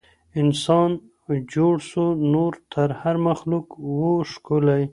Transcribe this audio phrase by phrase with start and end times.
[0.41, 0.89] انسان
[1.53, 2.03] جوړ سو
[2.33, 3.65] نور تر هر مخلوق
[3.95, 4.81] وو ښکلی